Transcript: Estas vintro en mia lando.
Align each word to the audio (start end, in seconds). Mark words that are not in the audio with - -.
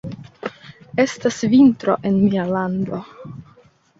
Estas 1.03 1.37
vintro 1.51 1.97
en 2.11 2.17
mia 2.23 2.45
lando. 2.55 3.03